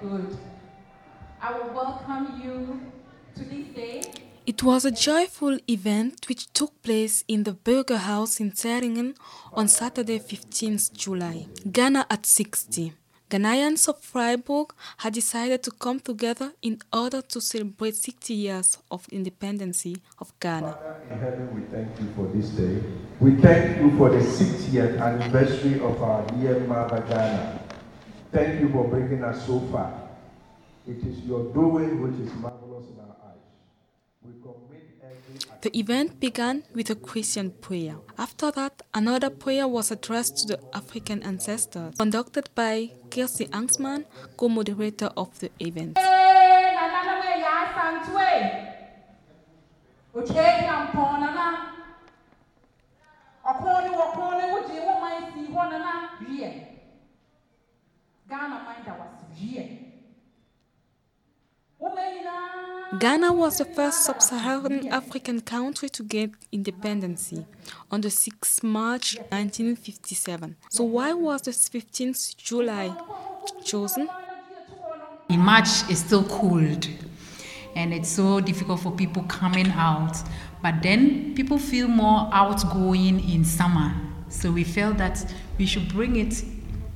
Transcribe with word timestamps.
Good. 0.00 0.38
I 1.40 1.52
will 1.58 1.72
welcome 1.74 2.40
you 2.44 2.80
to 3.34 3.44
this 3.48 3.66
day. 3.74 4.02
It 4.46 4.62
was 4.62 4.84
a 4.84 4.90
joyful 4.90 5.58
event 5.68 6.28
which 6.28 6.52
took 6.52 6.82
place 6.82 7.24
in 7.26 7.44
the 7.44 7.52
Burger 7.52 7.96
House 7.96 8.38
in 8.38 8.52
Zähringen 8.52 9.16
on 9.54 9.68
Saturday, 9.68 10.18
15th 10.18 10.92
July. 10.92 11.46
Ghana 11.72 12.06
at 12.10 12.26
60. 12.26 12.92
Ghanaians 13.30 13.88
of 13.88 13.98
Freiburg 14.00 14.72
had 14.98 15.14
decided 15.14 15.62
to 15.64 15.70
come 15.72 15.98
together 15.98 16.52
in 16.62 16.78
order 16.92 17.22
to 17.22 17.40
celebrate 17.40 17.96
60 17.96 18.34
years 18.34 18.78
of 18.90 19.08
independence 19.10 19.86
of 20.20 20.32
Ghana. 20.38 20.72
Father 20.72 20.96
in 21.10 21.18
heaven, 21.18 21.54
we 21.54 21.62
thank 21.74 21.88
you 21.98 22.06
for 22.14 22.26
this 22.36 22.50
day. 22.50 22.82
We 23.18 23.34
thank 23.36 23.80
you 23.80 23.96
for 23.96 24.10
the 24.10 24.18
60th 24.18 25.00
anniversary 25.00 25.80
of 25.80 26.00
our 26.02 26.24
dear 26.38 26.60
mother 26.60 27.02
Ghana. 27.08 27.65
Thank 28.32 28.60
you 28.60 28.68
for 28.70 28.84
bringing 28.88 29.22
us 29.24 29.46
so 29.46 29.60
far. 29.72 29.92
It 30.86 30.98
is 30.98 31.18
your 31.20 31.52
doing 31.52 32.02
which 32.02 32.20
is 32.26 32.32
marvelous 32.34 32.86
in 32.90 33.00
our 33.00 33.16
eyes. 33.24 33.42
We 34.22 34.32
commit 34.42 35.62
The 35.62 35.76
event 35.78 36.20
began 36.20 36.62
with 36.74 36.90
a 36.90 36.94
Christian 36.94 37.50
prayer. 37.50 37.96
After 38.18 38.50
that, 38.52 38.82
another 38.94 39.30
prayer 39.30 39.66
was 39.66 39.90
addressed 39.90 40.38
to 40.38 40.56
the 40.56 40.60
African 40.74 41.22
ancestors, 41.22 41.94
conducted 41.96 42.50
by 42.54 42.90
Kirsty 43.10 43.46
Angsman, 43.46 44.04
co-moderator 44.36 45.10
of 45.16 45.38
the 45.38 45.50
event. 45.60 45.98
Ghana 58.28 58.64
was 58.98 59.08
wie. 59.38 59.78
Wo 61.78 61.94
man 61.94 62.14
nyinaa 62.14 62.98
Ghana 62.98 63.32
was 63.32 63.58
the 63.58 63.64
first 63.64 64.04
sub-Saharan 64.04 64.88
African 64.88 65.40
country 65.40 65.88
to 65.88 66.02
get 66.02 66.30
independence 66.52 67.34
on 67.90 68.00
the 68.00 68.08
6th 68.08 68.62
March 68.62 69.16
1957. 69.30 70.56
So 70.70 70.84
why 70.84 71.12
was 71.12 71.42
the 71.42 71.50
15th 71.50 72.36
July 72.36 72.94
chosen? 73.64 74.08
In 75.28 75.40
March, 75.40 75.68
it's 75.90 76.00
still 76.00 76.24
cold 76.24 76.88
and 77.74 77.92
it's 77.92 78.08
so 78.08 78.40
difficult 78.40 78.80
for 78.80 78.92
people 78.92 79.24
coming 79.24 79.70
out. 79.72 80.16
But 80.62 80.82
then 80.82 81.34
people 81.34 81.58
feel 81.58 81.88
more 81.88 82.30
outgoing 82.32 83.20
in 83.28 83.44
summer. 83.44 83.92
So 84.28 84.50
we 84.50 84.64
felt 84.64 84.98
that 84.98 85.24
we 85.58 85.66
should 85.66 85.88
bring 85.92 86.16
it, 86.16 86.42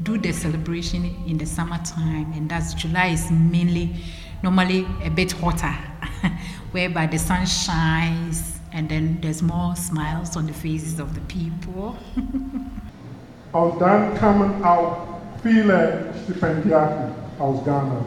do 0.03 0.19
the 0.19 0.33
celebration 0.33 1.05
in 1.27 1.39
the 1.39 1.47
summertime. 1.47 2.33
And 2.35 2.51
that's 2.51 2.75
July 2.75 3.09
is 3.09 3.31
mainly, 3.31 3.97
normally 4.43 4.87
a 5.05 5.11
bit 5.11 5.33
hotter, 5.33 5.75
whereby 6.73 7.07
the 7.07 7.19
sun 7.19 7.47
shines 7.47 8.59
and 8.73 8.89
then 8.89 9.19
there's 9.21 9.43
more 9.43 9.75
smiles 9.77 10.37
on 10.37 10.47
the 10.47 10.53
faces 10.53 11.01
of 11.01 11.15
the 11.15 11.21
people. 11.23 11.97
Aus 13.53 13.77
dann 13.81 14.15
kamen 14.15 14.63
auch 14.63 15.19
viele 15.43 16.15
Stipendiaten 16.23 17.11
aus 17.41 17.65
Ghana. 17.65 18.05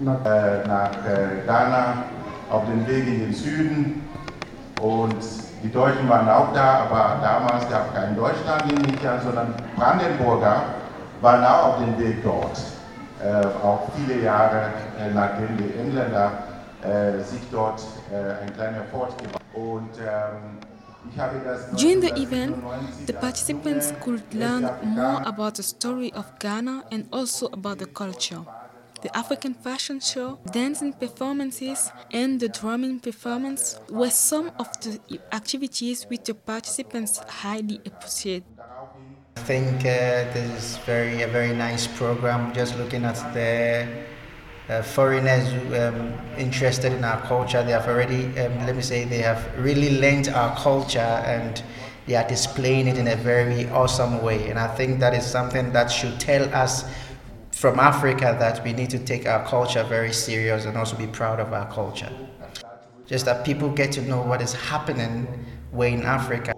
nach 0.00 0.24
äh, 0.24 0.66
nach 0.66 0.90
äh, 1.04 1.44
Ghana 1.46 2.04
auf 2.50 2.62
dem 2.66 2.86
Weg 2.86 3.06
in 3.06 3.20
den 3.20 3.32
Süden. 3.32 4.08
Und 4.80 5.16
die 5.62 5.72
Deutschen 5.72 6.08
waren 6.08 6.28
auch 6.28 6.52
da, 6.52 6.86
aber 6.86 7.16
damals 7.20 7.68
gab 7.68 7.88
es 7.88 7.94
kein 8.00 8.14
Deutschland 8.14 8.70
in 8.70 8.82
Nichtern, 8.82 9.20
sondern 9.20 9.54
Brandenburger 9.74 10.62
auch 11.22 11.64
auf 11.68 11.78
dem 11.78 11.98
Weg 11.98 12.22
dort. 12.22 12.58
Äh, 13.20 13.46
auch 13.64 13.88
viele 13.96 14.22
Jahre, 14.22 14.70
nachdem 15.12 15.56
die 15.56 15.74
Engländer 15.76 16.32
äh, 16.82 17.18
sich 17.24 17.40
dort 17.50 17.82
äh, 18.12 18.42
ein 18.42 18.54
kleiner 18.54 18.84
Fort 18.92 19.12
gebaut 19.18 19.38
Und 19.54 19.90
ähm, 19.98 20.58
ich 21.12 21.18
habe 21.18 21.40
das 21.44 21.70
During 21.72 22.00
the 22.00 22.10
event, 22.10 22.56
the 23.06 23.12
participants 23.12 23.92
could 24.00 24.22
learn 24.32 24.70
more 24.84 25.26
about 25.26 25.56
the 25.56 25.62
story 25.62 26.12
of 26.14 26.26
Ghana 26.38 26.84
and 26.92 27.06
also 27.12 27.48
about 27.52 27.78
the 27.78 27.86
culture. 27.86 28.44
The 29.02 29.16
African 29.16 29.54
fashion 29.54 30.00
show, 30.00 30.38
dancing 30.52 30.92
performances, 30.92 31.92
and 32.12 32.40
the 32.40 32.48
drumming 32.48 32.98
performance 33.00 33.78
were 33.90 34.10
some 34.10 34.50
of 34.58 34.68
the 34.80 34.98
activities 35.32 36.04
which 36.10 36.24
the 36.24 36.34
participants 36.34 37.20
highly 37.42 37.80
appreciated. 37.86 38.57
I 39.48 39.50
think 39.50 39.78
uh, 39.78 40.28
this 40.34 40.62
is 40.62 40.76
very 40.84 41.22
a 41.22 41.26
very 41.26 41.54
nice 41.54 41.86
program. 41.86 42.52
Just 42.52 42.76
looking 42.76 43.06
at 43.06 43.16
the 43.32 43.88
uh, 44.68 44.82
foreigners 44.82 45.48
um, 45.72 46.12
interested 46.36 46.92
in 46.92 47.02
our 47.02 47.18
culture, 47.22 47.62
they 47.62 47.72
have 47.72 47.88
already, 47.88 48.26
um, 48.40 48.66
let 48.66 48.76
me 48.76 48.82
say, 48.82 49.06
they 49.06 49.22
have 49.22 49.42
really 49.56 49.98
learned 50.00 50.28
our 50.28 50.54
culture 50.54 50.98
and 50.98 51.62
they 52.06 52.14
are 52.14 52.28
displaying 52.28 52.88
it 52.88 52.98
in 52.98 53.08
a 53.08 53.16
very 53.16 53.66
awesome 53.70 54.22
way. 54.22 54.50
And 54.50 54.58
I 54.58 54.68
think 54.68 55.00
that 55.00 55.14
is 55.14 55.24
something 55.24 55.72
that 55.72 55.90
should 55.90 56.20
tell 56.20 56.44
us 56.54 56.84
from 57.50 57.80
Africa 57.80 58.36
that 58.38 58.62
we 58.62 58.74
need 58.74 58.90
to 58.90 58.98
take 58.98 59.26
our 59.26 59.46
culture 59.46 59.82
very 59.82 60.12
serious 60.12 60.66
and 60.66 60.76
also 60.76 60.94
be 60.94 61.06
proud 61.06 61.40
of 61.40 61.54
our 61.54 61.72
culture. 61.72 62.12
Just 63.06 63.24
that 63.24 63.46
people 63.46 63.70
get 63.70 63.92
to 63.92 64.02
know 64.02 64.20
what 64.20 64.42
is 64.42 64.52
happening 64.52 65.26
way 65.72 65.94
in 65.94 66.02
Africa. 66.02 66.52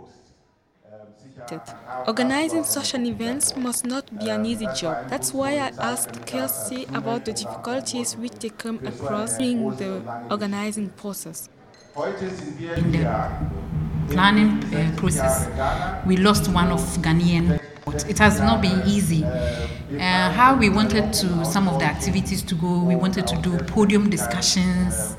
Organizing 2.06 2.64
social 2.64 3.06
events 3.06 3.56
must 3.56 3.84
not 3.86 4.04
be 4.18 4.28
an 4.30 4.44
easy 4.46 4.66
job. 4.74 5.08
That's 5.08 5.32
why 5.32 5.52
I 5.52 5.72
asked 5.78 6.26
Kelsey 6.26 6.86
about 6.94 7.24
the 7.24 7.32
difficulties 7.32 8.16
which 8.16 8.32
they 8.40 8.50
come 8.50 8.80
across 8.86 9.38
during 9.38 9.70
the 9.76 10.02
organizing 10.30 10.90
process. 10.90 11.48
Heute 11.94 12.30
sind 12.30 12.58
wir 12.58 12.76
In 12.76 12.92
the 12.92 13.06
planning 14.10 14.62
uh, 14.72 14.96
process, 14.96 15.48
we 16.06 16.16
lost 16.16 16.48
one 16.48 16.70
of 16.70 16.80
Ghanaian. 17.02 17.58
It 18.08 18.18
has 18.18 18.40
not 18.40 18.60
been 18.62 18.82
easy. 18.86 19.24
Uh, 19.24 20.30
how 20.30 20.56
we 20.56 20.68
wanted 20.70 21.12
to 21.12 21.44
some 21.44 21.68
of 21.68 21.78
the 21.80 21.84
activities 21.84 22.42
to 22.42 22.54
go, 22.54 22.84
we 22.84 22.94
wanted 22.94 23.26
to 23.26 23.36
do 23.42 23.56
podium 23.64 24.08
discussions 24.08 25.16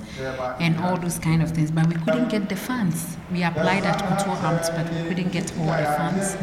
and 0.60 0.78
all 0.80 0.98
those 0.98 1.20
kind 1.20 1.42
of 1.42 1.52
things, 1.52 1.72
but 1.72 1.88
we 1.88 1.96
couldn't 1.96 2.30
get 2.30 2.50
the 2.50 2.56
funds. 2.56 3.18
We 3.32 3.44
applied 3.44 3.84
at 3.86 4.00
Kultur 4.00 4.36
Amt, 4.42 4.76
but 4.76 4.94
we 4.94 5.08
couldn't 5.10 5.32
get 5.32 5.52
all 5.60 5.66
the 5.66 5.86
funds 5.98 6.36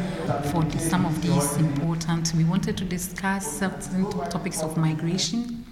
for 0.50 0.78
some 0.78 1.04
of 1.06 1.20
these 1.22 1.56
important. 1.56 2.32
We 2.34 2.44
wanted 2.44 2.76
to 2.78 2.84
discuss 2.84 3.58
certain 3.58 4.10
topics 4.30 4.62
of 4.62 4.76
migration 4.76 5.64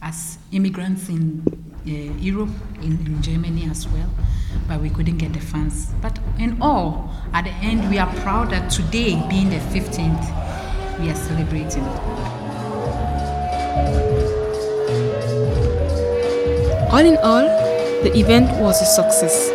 as 0.00 0.38
immigrants 0.50 1.08
in 1.08 1.42
uh, 1.86 1.90
Europe, 2.20 2.50
in, 2.82 2.92
in 3.06 3.22
Germany 3.22 3.68
as 3.70 3.88
well, 3.88 4.10
but 4.68 4.80
we 4.80 4.90
couldn't 4.90 5.18
get 5.18 5.32
the 5.32 5.40
funds. 5.40 5.92
But 6.00 6.18
in 6.38 6.60
all, 6.60 7.10
at 7.32 7.44
the 7.44 7.50
end, 7.50 7.88
we 7.88 7.98
are 7.98 8.12
proud 8.16 8.50
that 8.50 8.70
today, 8.70 9.24
being 9.28 9.50
the 9.50 9.58
15th, 9.58 11.00
we 11.00 11.10
are 11.10 11.14
celebrating. 11.14 11.82
All 16.92 17.06
in 17.06 17.16
all, 17.22 17.48
the 18.04 18.12
event 18.14 18.50
was 18.60 18.82
a 18.82 18.84
success. 18.84 19.48